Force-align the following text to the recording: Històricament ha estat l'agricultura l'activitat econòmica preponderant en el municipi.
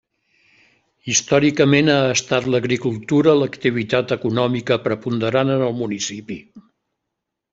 Històricament 1.11 1.91
ha 1.95 1.97
estat 2.13 2.47
l'agricultura 2.55 3.35
l'activitat 3.41 4.15
econòmica 4.17 4.79
preponderant 4.89 5.55
en 5.59 5.65
el 5.69 5.79
municipi. 5.85 6.39